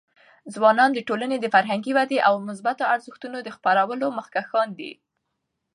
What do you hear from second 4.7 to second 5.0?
دي.